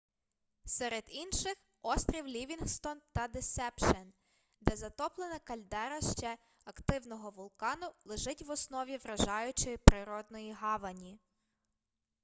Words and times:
серед 0.65 1.03
інших 1.07 1.55
острів 1.81 2.27
лівінгстон 2.27 3.01
та 3.13 3.27
десепшен 3.27 4.13
де 4.61 4.75
затоплена 4.75 5.39
кальдера 5.39 6.01
ще 6.01 6.37
активного 6.65 7.29
вулкану 7.29 7.91
лежить 8.05 8.41
в 8.41 8.49
основі 8.51 8.97
вражаючої 8.97 9.77
природної 9.77 10.51
гавані 10.51 11.19